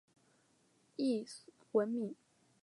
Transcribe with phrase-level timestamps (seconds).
[0.03, 0.03] 卒
[1.23, 1.27] 谥
[1.73, 2.15] 文敏。